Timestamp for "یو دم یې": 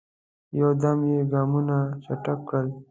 0.59-1.19